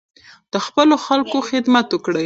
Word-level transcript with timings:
د 0.53 0.55
خپلو 0.65 0.95
خلکو 1.05 1.37
خدمت 1.49 1.87
وکړئ. 1.91 2.19